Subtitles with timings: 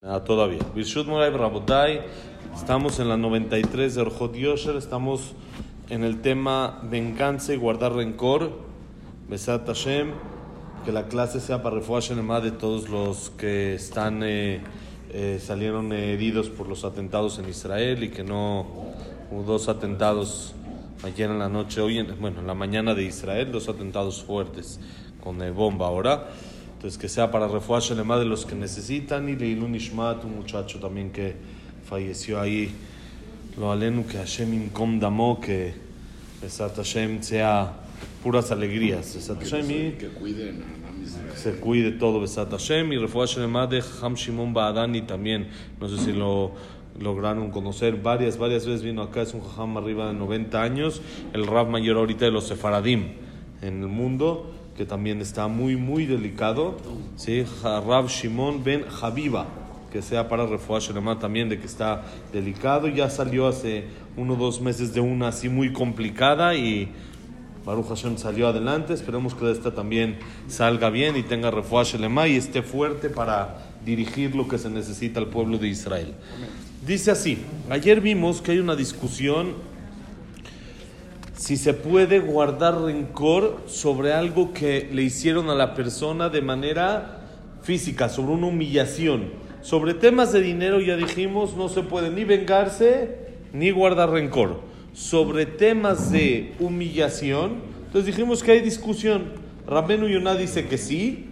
[0.00, 0.60] Ah, todavía.
[0.76, 2.02] Birshut Moray Rabotai,
[2.54, 5.32] estamos en la 93 de Orjot Yosher, estamos
[5.90, 8.52] en el tema venganza y guardar rencor.
[9.28, 10.12] Besat Hashem,
[10.84, 14.60] que la clase sea para refugiar Shenema de todos los que están, eh,
[15.10, 18.68] eh, salieron heridos por los atentados en Israel y que no
[19.32, 20.54] hubo dos atentados
[21.02, 24.78] ayer en la noche, hoy, en, bueno, en la mañana de Israel, dos atentados fuertes
[25.24, 26.28] con eh, bomba ahora.
[26.78, 30.78] Entonces, que sea para refugiar Shelema de los que necesitan y Leilun Ishmat, un muchacho
[30.78, 31.34] también que
[31.84, 32.70] falleció ahí.
[33.58, 35.74] Lo alenu que Hashem incom damó, que
[36.40, 37.72] Besat Hashem sea
[38.22, 39.12] puras alegrías.
[39.12, 40.62] Besat Hashem y Que cuiden
[41.34, 45.48] se cuide todo Besat Hashem y refugiar Shelema de Ham Shimon Baadani también.
[45.80, 46.52] No sé si lo
[47.00, 51.02] lograron conocer varias, varias veces vino acá, es un jajam arriba de 90 años,
[51.32, 53.14] el rab mayor ahorita de los sefaradim
[53.62, 56.76] en el mundo, que también está muy, muy delicado,
[57.16, 57.44] ¿sí?
[57.64, 59.48] Rab Shimon ben Habiba,
[59.90, 64.36] que sea para refugiar Shelema también, de que está delicado, ya salió hace uno o
[64.36, 66.90] dos meses de una así muy complicada y
[67.66, 72.36] Baruch Hashem salió adelante, esperemos que esta también salga bien y tenga refugiar Shelema y
[72.36, 76.14] esté fuerte para dirigir lo que se necesita al pueblo de Israel.
[76.86, 79.54] Dice así, ayer vimos que hay una discusión
[81.38, 87.20] si se puede guardar rencor sobre algo que le hicieron a la persona de manera
[87.62, 89.30] física, sobre una humillación.
[89.60, 94.62] Sobre temas de dinero ya dijimos, no se puede ni vengarse ni guardar rencor.
[94.92, 99.26] Sobre temas de humillación, entonces dijimos que hay discusión.
[99.64, 101.26] Rabenu Yonah dice que sí,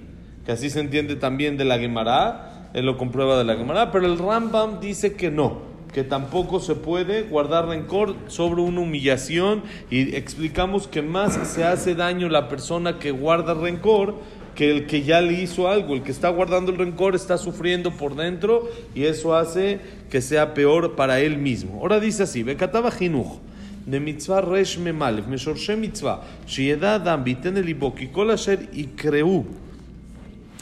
[0.44, 4.06] que así se entiende también de la Gemara, él lo comprueba de la Gemara, pero
[4.06, 5.62] el Rambam dice que no,
[5.96, 11.94] que tampoco se puede guardar rencor sobre una humillación y explicamos que más se hace
[11.94, 14.14] daño la persona que guarda rencor
[14.54, 17.92] que el que ya le hizo algo, el que está guardando el rencor está sufriendo
[17.92, 19.80] por dentro y eso hace
[20.10, 21.80] que sea peor para él mismo.
[21.80, 23.38] Ahora dice así, Bekataba Jinuj.
[23.86, 29.46] De mitzvah resh memalef, meshorshe mitzvah, shiyeda adam, vitene libo, kikol asher ikreu,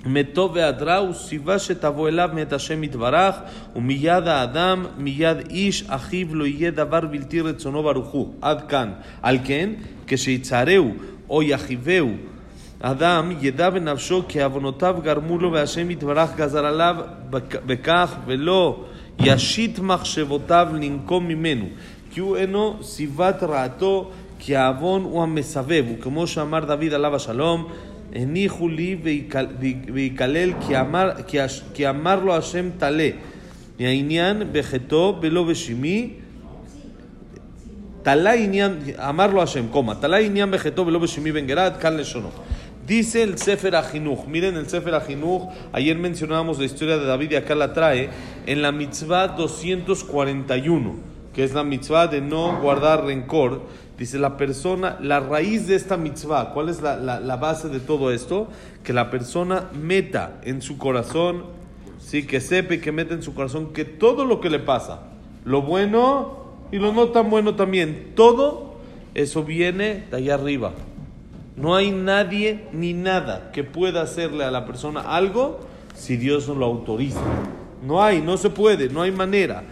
[0.05, 3.35] מתו והדרה הוא סיבה שתבוא אליו מאת השם יתברך
[3.75, 8.91] ומיד האדם מיד איש אחיו לא יהיה דבר בלתי רצונו ברוך הוא עד כאן
[9.21, 9.69] על כן
[10.07, 10.93] כשיצהרהו
[11.29, 12.09] או יחיבהו
[12.81, 16.95] אדם ידע בנפשו כי עוונותיו גרמו לו והשם יתברך גזר עליו
[17.29, 18.83] בכ- בכך ולא
[19.19, 21.65] ישית מחשבותיו לנקום ממנו
[22.11, 27.67] כי הוא אינו סיבת רעתו כי העוון הוא המסבב וכמו שאמר דוד עליו השלום
[28.14, 30.54] en Enihuli veikalel
[31.74, 33.16] que amarlo a Hashem talé.
[33.76, 36.20] Ni Yainian vegetó velo beshimi.
[38.04, 39.98] Talá inyan, amarlo a Hashem, coma.
[39.98, 42.30] Talá inyan vegetó velo beshimi bengerat, kal leshono.
[42.86, 47.36] Dice el Sefer Ajinuj, miren el Sefer Ajinuj, ayer mencionábamos la historia de David y
[47.36, 48.10] acá la trae,
[48.46, 53.62] en la mitzvah 241 que es la mitzvah de no guardar rencor,
[53.98, 57.80] dice la persona, la raíz de esta mitzvah, ¿cuál es la, la- la base de
[57.80, 58.48] todo esto?
[58.82, 61.44] Que la persona meta en su corazón,
[61.98, 65.00] sí, que sepa y que meta en su corazón que todo lo que le pasa,
[65.44, 68.74] lo bueno y lo no tan bueno también, todo
[69.14, 70.72] eso viene de allá arriba.
[71.56, 75.60] No hay nadie ni nada que pueda hacerle a la persona algo
[75.94, 77.20] si Dios no lo autoriza.
[77.86, 79.62] No hay, no se puede, no hay manera.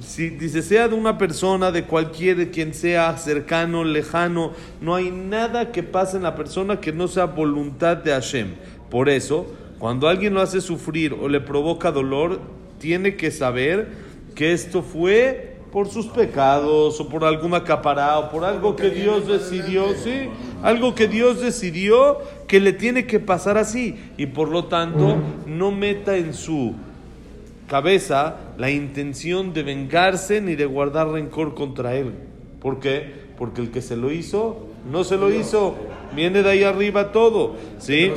[0.00, 5.72] Si dice sea de una persona, de cualquier, quien sea cercano, lejano, no hay nada
[5.72, 8.54] que pase en la persona que no sea voluntad de Hashem.
[8.90, 9.46] Por eso,
[9.78, 12.40] cuando alguien lo hace sufrir o le provoca dolor,
[12.78, 13.88] tiene que saber
[14.34, 19.26] que esto fue por sus pecados o por alguna capará o por algo que Dios
[19.26, 20.28] decidió, sí,
[20.62, 25.72] algo que Dios decidió que le tiene que pasar así y por lo tanto no
[25.72, 26.74] meta en su
[27.66, 32.12] cabeza la intención de vengarse ni de guardar rencor contra él.
[32.60, 33.26] ¿Por qué?
[33.36, 35.74] Porque el que se lo hizo, no se lo hizo,
[36.16, 38.10] viene de ahí arriba todo, ¿sí?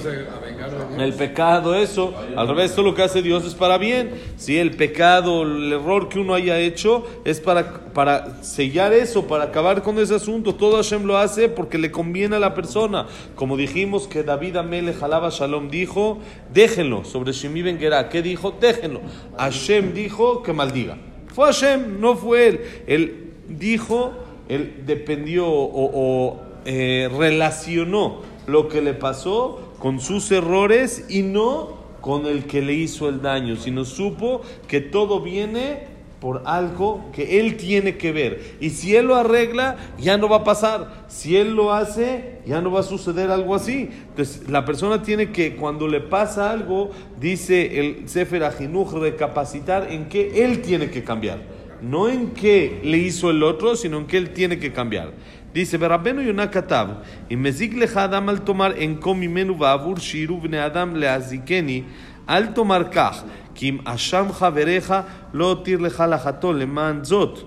[0.98, 4.12] El pecado, eso, al revés, todo lo que hace Dios es para bien.
[4.38, 9.46] Si el pecado, el error que uno haya hecho es para, para sellar eso, para
[9.46, 10.56] acabar con ese asunto.
[10.56, 13.07] Todo Hashem lo hace porque le conviene a la persona.
[13.36, 16.19] Como dijimos que David Amele Jalaba Shalom dijo,
[16.54, 18.10] déjenlo sobre Shemi Ben Gerá.
[18.10, 18.54] ¿Qué dijo?
[18.60, 19.02] Déjenlo.
[19.38, 20.98] Hashem dijo que maldiga.
[21.34, 22.62] Fue Hashem, no fue él.
[22.88, 24.13] Él dijo,
[24.48, 26.40] él dependió o, o,
[26.71, 32.75] eh, relacionó lo que le pasó con sus errores y no con el que le
[32.75, 35.88] hizo el daño, sino supo que todo viene
[36.21, 38.57] por algo que él tiene que ver.
[38.60, 41.06] Y si él lo arregla, ya no va a pasar.
[41.07, 43.89] Si él lo hace, ya no va a suceder algo así.
[44.10, 50.07] Entonces, la persona tiene que, cuando le pasa algo, dice el Sefer Ajinuj, recapacitar en
[50.07, 51.39] qué él tiene que cambiar.
[51.81, 55.13] No en qué le hizo el otro, sino en qué él tiene que cambiar.
[55.54, 60.60] Dice, Berabenu Yonah Katav, y mezik lecha adam al tomar en komimenu ba'avur shiru bne
[60.60, 61.86] adam leazikeni,
[62.28, 63.24] al tomar kach,
[63.56, 64.94] kim asham חבריך
[65.34, 67.40] לא הותיר לך לחתו למען זאת.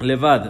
[0.00, 0.40] לבד,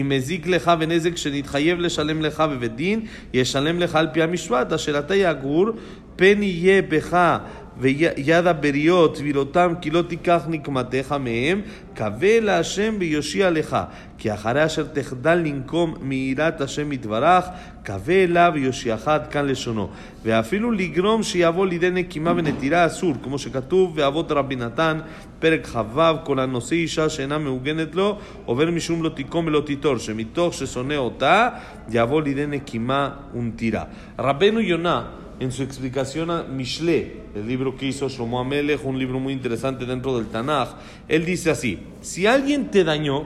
[0.00, 4.98] אם מזיק לך ונזק שנתחייב לשלם לך בבית דין, ישלם לך על פי המשפט, אשר
[4.98, 5.70] אתה יגור,
[6.16, 7.38] פן יהיה בך
[7.79, 11.61] ויד הבריות טבילותם, כי לא תיקח נקמתך מהם,
[11.97, 13.77] קווה להשם ויושיע לך.
[14.17, 17.45] כי אחרי אשר תחדל לנקום מיראת השם יתברך,
[17.85, 19.89] קווה אליו ויושיעך עד כאן לשונו.
[20.23, 24.99] ואפילו לגרום שיבוא לידי נקימה ונטירה אסור, כמו שכתוב באבות רבי נתן,
[25.39, 30.53] פרק כ"ו, כל הנושא אישה שאינה מעוגנת לו, עובר משום לא תיקום ולא תיטור, שמתוך
[30.53, 31.49] ששונא אותה,
[31.91, 33.83] יבוא לידי נקימה ונטירה.
[34.19, 35.03] רבנו יונה
[35.40, 39.86] en su explicación a Mishle, el libro que hizo Shlomo Amelech, un libro muy interesante
[39.86, 40.74] dentro del Tanaj,
[41.08, 43.24] él dice así, si alguien te dañó,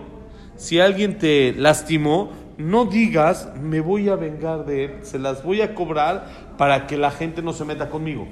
[0.57, 5.61] si alguien te lastimó, no digas, me voy a vengar de él, se las voy
[5.61, 8.29] a cobrar para que la gente no se meta conmigo.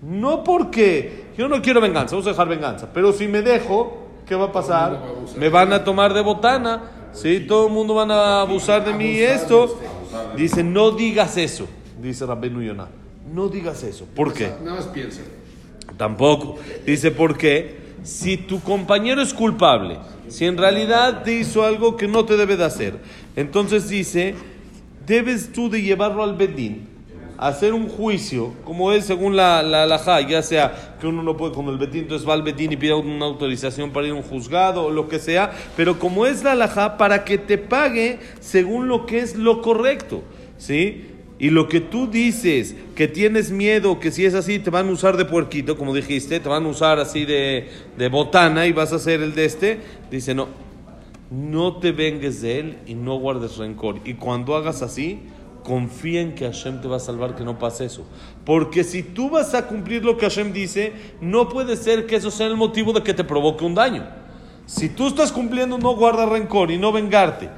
[0.00, 4.34] No porque yo no quiero venganza, vamos a dejar venganza, pero si me dejo, ¿qué
[4.34, 4.98] va a pasar?
[5.36, 7.40] Me van a tomar de botana, ¿sí?
[7.40, 9.78] todo el mundo van a abusar de mí esto.
[10.34, 11.68] Dice, no digas eso,
[12.00, 13.01] dice Rabbenu Yonah.
[13.32, 14.06] No digas eso.
[14.14, 14.52] ¿Por qué?
[14.62, 15.22] Nada más piensa.
[15.96, 16.58] Tampoco.
[16.84, 17.80] Dice, ¿por qué?
[18.02, 19.98] Si tu compañero es culpable,
[20.28, 22.98] si en realidad te hizo algo que no te debe de hacer,
[23.36, 24.34] entonces dice,
[25.06, 26.88] debes tú de llevarlo al Bedín,
[27.38, 31.54] hacer un juicio, como es según la, la halajá, ya sea que uno no puede
[31.54, 34.22] con el Bedín, entonces va al Bedín y pide una autorización para ir a un
[34.22, 38.88] juzgado o lo que sea, pero como es la halajá, para que te pague según
[38.88, 40.22] lo que es lo correcto,
[40.58, 41.11] ¿sí?
[41.42, 44.92] Y lo que tú dices, que tienes miedo, que si es así, te van a
[44.92, 47.68] usar de puerquito, como dijiste, te van a usar así de,
[47.98, 50.46] de botana y vas a hacer el de este, dice, no,
[51.32, 53.98] no te vengues de él y no guardes rencor.
[54.04, 55.18] Y cuando hagas así,
[55.64, 58.06] confía en que Hashem te va a salvar, que no pase eso.
[58.44, 62.30] Porque si tú vas a cumplir lo que Hashem dice, no puede ser que eso
[62.30, 64.06] sea el motivo de que te provoque un daño.
[64.66, 67.50] Si tú estás cumpliendo no guardar rencor y no vengarte,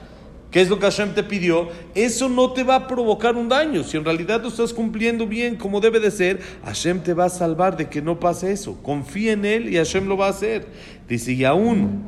[0.55, 3.83] que es lo que Hashem te pidió, eso no te va a provocar un daño.
[3.83, 7.29] Si en realidad tú estás cumpliendo bien como debe de ser, Hashem te va a
[7.29, 8.81] salvar de que no pase eso.
[8.81, 10.69] Confía en Él y Hashem lo va a hacer.
[11.09, 12.05] Dice, y aún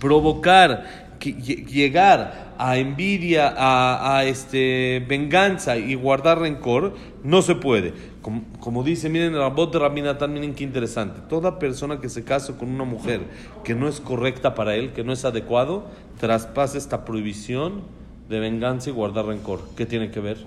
[0.00, 7.92] provocar, llegar a envidia, a, a, este, venganza y guardar rencor, no se puede.
[8.22, 11.20] Como, como dice, miren, la voz de Rabinatán, miren qué interesante.
[11.28, 13.22] Toda persona que se casa con una mujer
[13.64, 15.86] que no es correcta para él, que no es adecuado,
[16.18, 17.82] traspasa esta prohibición
[18.28, 19.60] de venganza y guardar rencor.
[19.76, 20.38] ¿Qué tiene que ver?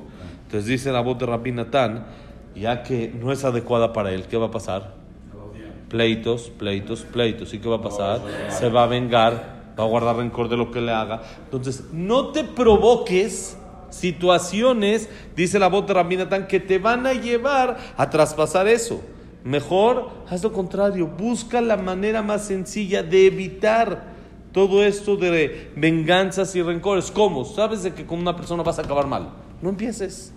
[0.46, 2.06] Entonces dice la voz de Rabinatán,
[2.56, 4.96] ya que no es adecuada para él, ¿qué va a pasar?
[5.90, 7.54] Pleitos, pleitos, pleitos.
[7.54, 8.22] ¿Y qué va a pasar?
[8.50, 11.22] Se va a vengar va a guardar rencor de lo que le haga.
[11.44, 13.58] Entonces, no te provoques
[13.90, 19.02] situaciones, dice la voz de Rabinatán, que te van a llevar a traspasar eso.
[19.44, 24.18] Mejor, haz lo contrario, busca la manera más sencilla de evitar
[24.52, 27.12] todo esto de venganzas y rencores.
[27.12, 27.46] ¿Cómo?
[27.46, 29.30] ¿Sabes de que con una persona vas a acabar mal?
[29.62, 30.34] No empieces.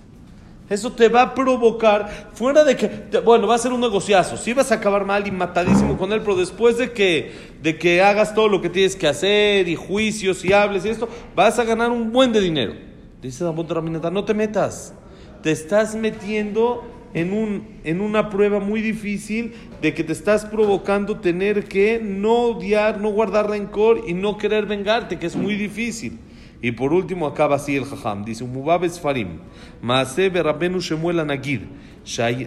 [0.71, 4.37] Eso te va a provocar, fuera de que, bueno, va a ser un negociazo.
[4.37, 8.01] Sí vas a acabar mal y matadísimo con él, pero después de que, de que
[8.01, 11.65] hagas todo lo que tienes que hacer y juicios y hables y esto, vas a
[11.65, 12.75] ganar un buen de dinero.
[13.21, 14.95] Dice la Raminata, no te metas.
[15.43, 16.85] Te estás metiendo
[17.15, 22.43] en, un, en una prueba muy difícil de que te estás provocando tener que no
[22.43, 26.21] odiar, no guardar rencor y no querer vengarte, que es muy difícil.
[26.62, 28.26] Y por último acaba así el Jajam.
[28.26, 29.40] Dice, Mubab Farim,
[29.82, 31.62] Maase Berabenu Shemuel Anagir,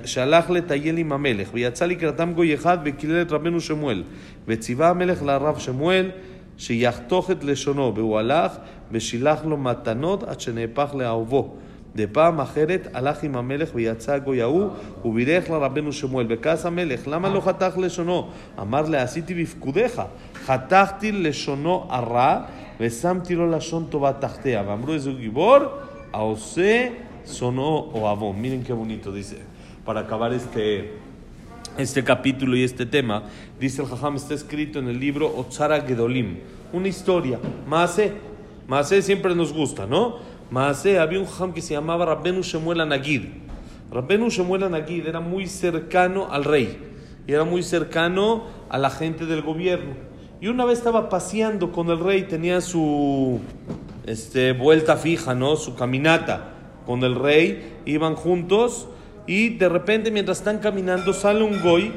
[0.04, 4.02] שלח לטייל עם המלך, ויצא לקראתם גוי אחד וקילל את רבנו שמואל.
[4.46, 6.10] וציווה המלך לרב שמואל
[6.58, 8.52] שיחתוך את לשונו, והוא הלך
[8.92, 11.56] ושילח לו מתנות עד שנהפך לאהובו.
[11.96, 14.68] בפעם אחרת הלך עם המלך ויצא הגוי ההוא
[15.04, 16.26] ובירך לרבנו שמואל.
[16.28, 18.28] וכעס המלך, למה לא חתך לשונו?
[18.60, 20.02] אמר לה, עשיתי בפקודיך,
[20.34, 22.40] חתכתי לשונו הרע
[22.80, 24.62] ושמתי לו לשון טובה תחתיה.
[24.66, 25.56] ואמרו איזה גיבור,
[26.12, 26.88] העושה
[27.28, 28.40] sonó o avón.
[28.40, 29.38] Miren qué bonito dice.
[29.84, 30.94] Para acabar este,
[31.76, 33.24] este capítulo y este tema,
[33.60, 36.38] dice el Jajam, está escrito en el libro Otzara Gedolim.
[36.72, 37.38] Una historia.
[37.66, 38.12] Maase.
[38.66, 40.16] Maase siempre nos gusta, ¿no?
[40.53, 43.23] Maase, había un Jajam que se llamaba Rabbenu Shemuel Anagid.
[43.91, 46.77] Rabbenu Shemuel Anagid era muy cercano al rey.
[47.25, 49.95] Y era muy cercano a la gente del gobierno.
[50.41, 53.39] Y una vez estaba paseando con el rey, tenía su
[54.05, 55.55] este, vuelta fija, ¿no?
[55.55, 56.53] Su caminata
[56.85, 58.87] con el rey, iban juntos
[59.25, 61.93] y de repente mientras están caminando sale un goy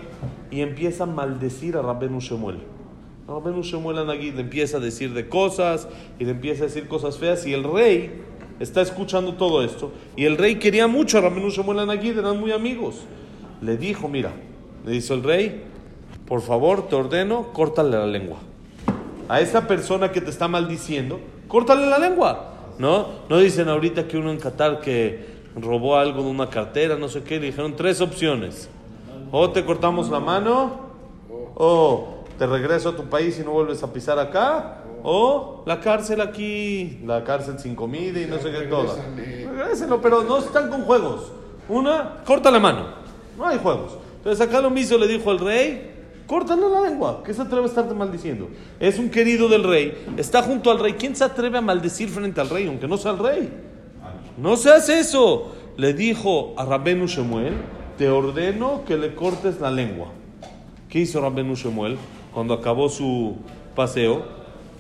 [0.51, 2.61] y empieza a maldecir a Rabbenu Shemuel.
[3.29, 7.19] Rabbenu Shemuel Anagid le empieza a decir de cosas y le empieza a decir cosas
[7.19, 8.23] feas y el rey
[8.61, 12.53] está escuchando todo esto y el rey quería mucho a Rabbenu Shemuel Anagid, eran muy
[12.53, 12.97] amigos.
[13.61, 14.33] Le dijo, mira,
[14.85, 15.65] le dice el rey,
[16.27, 18.39] por favor, te ordeno, córtale la lengua.
[19.29, 22.53] A esa persona que te está maldiciendo, córtale la lengua.
[22.79, 23.07] ¿No?
[23.31, 27.23] No dicen ahorita que uno en Qatar que robó algo de una cartera, no sé
[27.23, 28.69] qué, le dijeron tres opciones.
[29.33, 30.81] O te cortamos la mano,
[31.55, 36.21] o te regreso a tu país y no vuelves a pisar acá, o la cárcel
[36.21, 38.95] aquí, la cárcel sin comida y no sé qué toda.
[39.17, 41.33] Regrésenlo, pero no están con juegos.
[41.69, 42.87] Una, corta la mano.
[43.37, 43.99] No hay juegos.
[44.19, 45.91] Entonces acá lo mismo le dijo el rey,
[46.27, 47.23] córtale la lengua.
[47.25, 48.49] ¿Qué se atreve a estarte maldiciendo?
[48.81, 50.95] Es un querido del rey, está junto al rey.
[50.95, 53.51] ¿Quién se atreve a maldecir frente al rey, aunque no sea el rey?
[54.37, 55.55] No se hace eso.
[55.77, 57.55] Le dijo a Rabbenu Shemuel,
[57.99, 60.09] te ordeno que le cortes la lengua.
[60.89, 61.99] ¿Qué hizo Rabbenu Shemuel
[62.33, 63.37] cuando acabó su
[63.75, 64.25] paseo?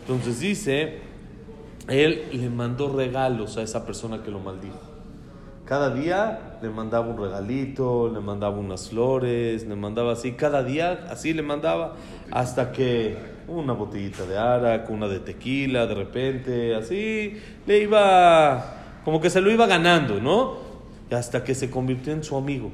[0.06, 0.98] Entonces dice,
[1.88, 4.78] él le mandó regalos a esa persona que lo maldijo.
[5.64, 11.06] Cada día le mandaba un regalito, le mandaba unas flores, le mandaba así, cada día
[11.10, 11.96] así le mandaba,
[12.30, 13.16] hasta que
[13.48, 19.40] una botellita de arak, una de tequila, de repente, así, le iba, como que se
[19.40, 20.54] lo iba ganando, ¿no?
[21.10, 22.70] Hasta que se convirtió en su amigo.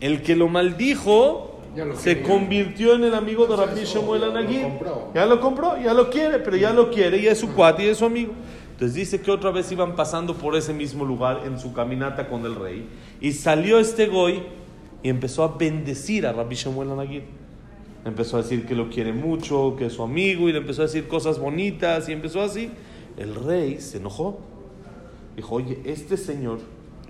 [0.00, 1.57] El que lo maldijo
[1.96, 4.22] se convirtió en el amigo de Rabbi Shemuel
[4.62, 5.10] compró.
[5.14, 7.88] Ya lo compró, ya lo quiere, pero ya lo quiere y es su cuate y
[7.88, 8.32] es su amigo.
[8.72, 12.44] Entonces dice que otra vez iban pasando por ese mismo lugar en su caminata con
[12.46, 12.88] el rey
[13.20, 14.42] y salió este goy
[15.02, 17.22] y empezó a bendecir a Rabbi Shemuel Anagid.
[18.04, 20.86] Empezó a decir que lo quiere mucho, que es su amigo y le empezó a
[20.86, 22.70] decir cosas bonitas y empezó así.
[23.16, 24.38] El rey se enojó.
[25.34, 26.60] Dijo, oye, este señor,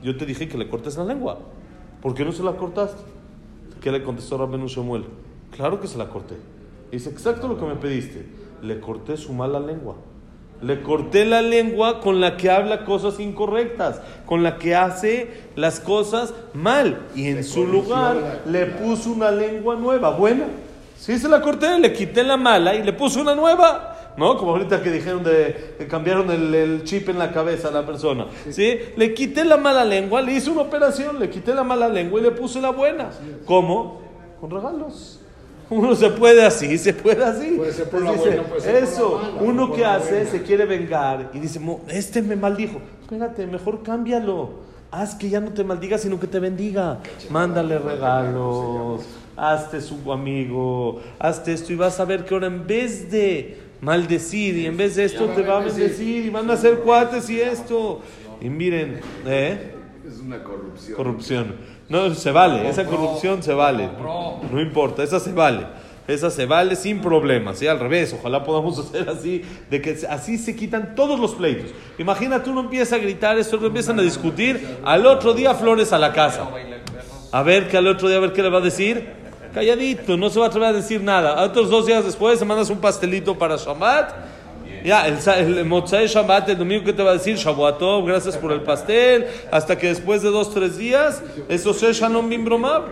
[0.03, 1.39] yo te dije que le cortes la lengua.
[2.01, 3.18] ¿Por qué no se la cortaste?
[3.81, 5.05] ¿Qué le contestó Rabbenu Shemuel?
[5.51, 6.35] Claro que se la corté.
[6.91, 8.27] Dice, exacto lo que me pediste.
[8.63, 9.97] Le corté su mala lengua.
[10.61, 15.79] Le corté la lengua con la que habla cosas incorrectas, con la que hace las
[15.79, 17.07] cosas mal.
[17.15, 20.47] Y en Le su lugar le puso una lengua nueva, buena.
[20.99, 23.98] Sí, se la corté, le quité la mala y le puse una nueva.
[24.19, 24.37] ¿No?
[24.37, 27.87] Como ahorita que dijeron de que cambiaron el, el chip en la cabeza a la
[27.87, 28.27] persona.
[28.51, 28.79] ¿Sí?
[28.97, 32.25] Le quité la mala lengua, le hice una operación, le quité la mala lengua y
[32.25, 33.11] le puse la buena.
[33.47, 34.01] ¿Cómo?
[34.41, 35.21] Con regalos.
[35.71, 37.55] Uno se puede así, se puede así.
[37.57, 39.85] Puede ser por la Dice, buena, puede ser por la Eso, mala, uno por que
[39.85, 40.31] hace buena.
[40.31, 42.81] se quiere vengar y dice, "Mo, este me maldijo.
[43.03, 44.67] Espérate, mejor cámbialo.
[44.91, 47.01] Haz que ya no te maldiga, sino que te bendiga.
[47.29, 49.03] Mándale regalos,
[49.37, 54.57] hazte su amigo, hazte esto y vas a ver que ahora en vez de maldecir
[54.57, 56.27] y en vez de esto te va a bendecir.
[56.27, 58.01] y van a ser cuates y esto.
[58.41, 59.75] Y miren, ¿eh?
[60.07, 60.97] Es una corrupción.
[60.97, 61.57] Corrupción.
[61.89, 63.89] No, se vale, esa corrupción se vale.
[64.53, 65.67] No importa, esa se vale.
[66.07, 67.67] Esa se vale sin problemas, ¿sí?
[67.67, 71.71] Al revés, ojalá podamos hacer así, de que así se quitan todos los pleitos.
[71.99, 76.15] Imagínate, uno empieza a gritar, esto empiezan a discutir, al otro día flores a la
[76.15, 76.49] casa.
[77.31, 79.28] A ver que al otro día, a ver qué le va a decir.
[79.59, 81.43] Calladito, no se va a atrever a decir nada.
[81.43, 84.15] Otros dos días después, se mandas un pastelito para Shabbat.
[84.85, 85.19] Ya, el,
[85.59, 89.27] el Motzai Shabbat, el domingo que te va a decir, Shabuatov, gracias por el pastel.
[89.51, 92.85] Hasta que después de dos, tres días, eso se Shalom Bim Bromab.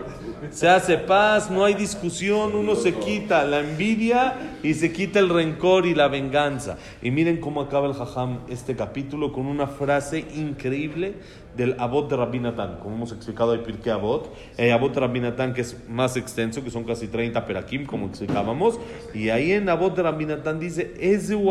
[0.51, 5.29] Se hace paz, no hay discusión, uno se quita la envidia y se quita el
[5.29, 6.77] rencor y la venganza.
[7.01, 11.15] Y miren cómo acaba el Jajam este capítulo con una frase increíble
[11.55, 12.79] del Abot de Rabbi Natán.
[12.81, 14.33] Como hemos explicado, hay Pirkei Abot.
[14.57, 18.07] Hay Abot de Rabbi Natán que es más extenso, que son casi 30 perakim, como
[18.07, 18.79] explicábamos.
[19.13, 20.93] Y ahí en Abot de Rabbi Natán dice,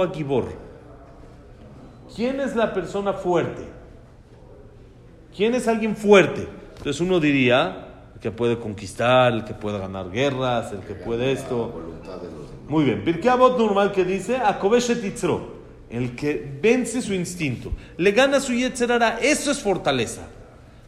[0.03, 0.67] Agibor.
[2.15, 3.63] ¿Quién es la persona fuerte?
[5.37, 6.49] ¿Quién es alguien fuerte?
[6.79, 7.86] Entonces uno diría,
[8.17, 11.83] el que puede conquistar, el que puede ganar guerras, el que puede esto.
[12.67, 13.05] Muy bien.
[13.05, 15.57] Pirkei Avot normal que dice, Akobeshet Yitzro,
[15.91, 20.23] el que vence su instinto, le gana su Yetzerara, eso es fortaleza.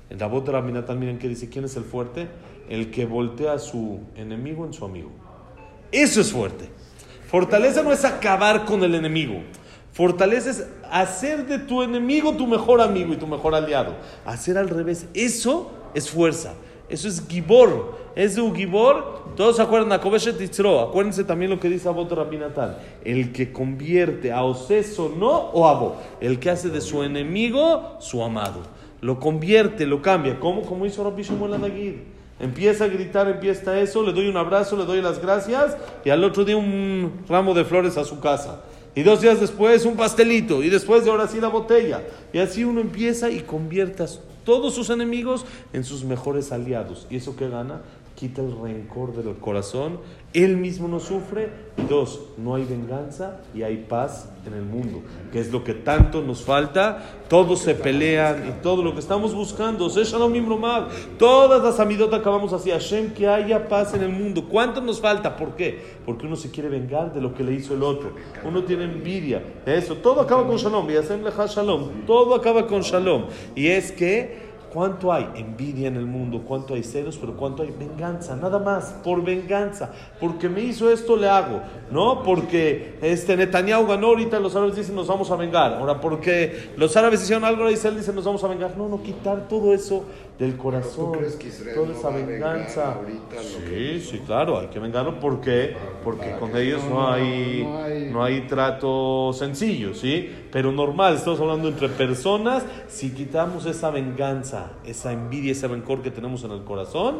[0.08, 2.28] La voz de Rabbi Natán, miren que dice, ¿quién es el fuerte?
[2.70, 5.10] El que voltea a su enemigo en su amigo.
[5.92, 6.70] Eso es fuerte.
[7.26, 9.42] Fortaleza no es acabar con el enemigo.
[9.92, 13.96] Fortaleza es hacer de tu enemigo tu mejor amigo y tu mejor aliado.
[14.24, 15.08] Hacer al revés.
[15.12, 16.54] Eso es fuerza.
[16.88, 17.98] Eso es gibor.
[18.16, 19.34] Es de gibor.
[19.36, 20.80] Todos se acuerdan a Kobeshet Yitzro.
[20.80, 22.76] Acuérdense también lo que dice Abot Rabbi Natán.
[23.04, 25.96] El que convierte a Oseso no o Abo.
[26.20, 28.62] El que hace de su enemigo su amado.
[29.00, 30.40] Lo convierte, lo cambia.
[30.40, 30.62] ¿Cómo?
[30.62, 31.52] Como hizo Rabbi Shmuel.
[32.40, 36.22] Empieza a gritar, empieza eso, le doy un abrazo, le doy las gracias y al
[36.22, 38.62] otro día un ramo de flores a su casa.
[38.94, 42.02] Y dos días después un pastelito y después de ahora sí la botella.
[42.32, 44.06] Y así uno empieza y convierte a
[44.48, 47.06] todos sus enemigos en sus mejores aliados.
[47.10, 47.82] ¿Y eso qué gana?
[48.18, 50.00] Quita el rencor del corazón,
[50.34, 51.68] él mismo no sufre.
[51.88, 56.20] Dos, no hay venganza y hay paz en el mundo, que es lo que tanto
[56.20, 56.98] nos falta.
[57.28, 59.88] Todos se pelean y todo lo que estamos buscando,
[61.16, 64.48] todas las amidot acabamos así, Hashem, que haya paz en el mundo.
[64.48, 65.36] ¿Cuánto nos falta?
[65.36, 65.80] ¿Por qué?
[66.04, 68.14] Porque uno se quiere vengar de lo que le hizo el otro.
[68.44, 69.94] Uno tiene envidia eso.
[69.94, 70.90] Todo acaba con Shalom.
[70.90, 72.04] Y Hashem leja Shalom.
[72.04, 73.26] Todo acaba con Shalom.
[73.54, 76.42] Y es que ¿Cuánto hay envidia en el mundo?
[76.46, 77.16] ¿Cuánto hay celos?
[77.18, 78.36] Pero ¿cuánto hay venganza?
[78.36, 79.90] Nada más, por venganza.
[80.20, 81.60] Porque me hizo esto, le hago.
[81.90, 82.22] ¿No?
[82.22, 85.72] Porque este Netanyahu ganó ahorita, los árabes dicen nos vamos a vengar.
[85.74, 88.76] Ahora, porque los árabes hicieron algo, ahora Israel dice nos vamos a vengar.
[88.76, 90.04] No, no, quitar todo eso
[90.38, 91.12] del corazón.
[91.12, 92.92] ¿Tú crees que Israel toda no esa venganza.
[92.94, 95.18] ahorita Sí, que- sí, claro, hay que vengarlo.
[95.18, 95.74] ¿Por qué?
[96.04, 100.30] Porque con ellos no, no no, hay, no hay- no hay trato sencillo, ¿sí?
[100.50, 102.64] Pero normal, estamos hablando entre personas.
[102.88, 107.16] Si quitamos esa venganza, esa envidia, ese rencor que tenemos en el corazón,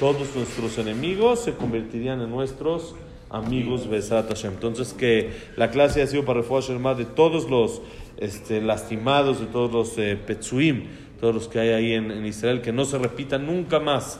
[0.00, 2.94] todos nuestros enemigos se convertirían en nuestros
[3.28, 4.54] amigos Besat Hashem.
[4.54, 7.82] Entonces, que la clase ha sido para Refuah Sherma de todos los
[8.16, 10.84] este, lastimados, de todos los eh, Petsuim,
[11.20, 14.18] todos los que hay ahí en, en Israel, que no se repita nunca más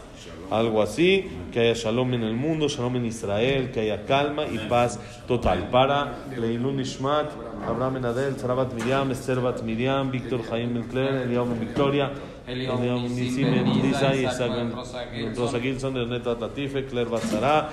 [0.58, 4.58] algo así, que haya shalom en el mundo, shalom en Israel, que haya calma y
[4.68, 5.68] paz total.
[5.70, 7.30] Para Leilun Nishmat,
[7.66, 12.10] Abraham Enadel, Sarabat Miriam, Esther Bat Miriam, Víctor Jaime Mencler, Eliam Ben Victoria,
[12.46, 17.72] Eliam Eliam Nisim Lisa, Isaac Rosa Gilson, Rosa Gilson, Ernet Bat Latife, Claire Bat Sara,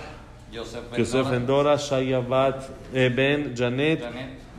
[0.52, 4.04] Yosef Ben Yosef Dora, Ben Dora, Shaya Bat eh, Ben Janet,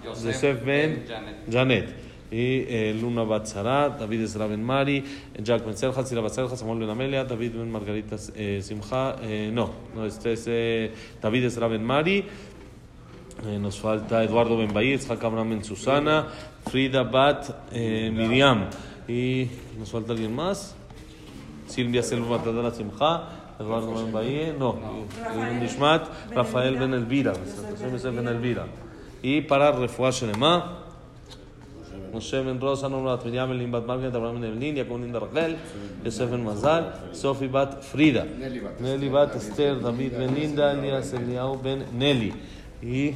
[0.05, 1.07] Yosef Ben
[1.49, 2.10] Janet.
[2.31, 5.03] Y eh, Luna Batzara, David Ezra Ben Mari,
[5.43, 10.07] Jack Ben Sira Batzelja, Samuel Ben Amelia, David Ben Margarita eh, Simcha, eh, no, no,
[10.07, 12.25] este es eh, David Ezra Ben Mari,
[13.47, 16.29] eh, nos falta Eduardo Ben Itzhak Abraham Ben Susana,
[16.71, 18.67] Frida Bat eh, Miriam,
[19.09, 20.77] y nos falta alguien más,
[21.67, 24.79] Silvia Selva Matadana Simcha, Eduardo Ben Bahí, no,
[25.61, 28.67] Nishmat, Rafael Ben Elvira, Ben Elvira.
[29.23, 30.90] Y para Refuah Shelema,
[32.14, 35.56] משה בן רוס, אנו בת מרים אלין בת מרגנט, אברהם בן אבלין, יעקב בן דרחל,
[36.06, 38.24] יוסף בן מזל, סופי בת פרידה,
[38.80, 42.32] נלי בת אסתר, דוד בן לינדה, אליאס אליהו בן נלי.
[42.82, 43.14] היא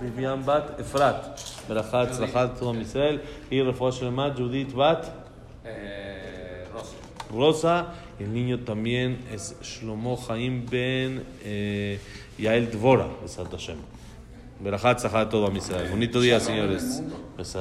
[0.00, 3.18] ביביאן בת אפרת, ברכה הצלחה לטוב עם ישראל,
[3.50, 5.10] היא רפואה שלמה, יהודית בת
[5.66, 6.96] Eh, Rosa.
[7.32, 11.98] Rosa, y el niño también es Shlomo Jaim ben eh,
[12.38, 13.78] Yael Dvora, de Santa Hashem.
[14.60, 15.88] Berajat Zahar todo a Israel.
[15.90, 17.02] Bonito día, señores.
[17.36, 17.52] Besat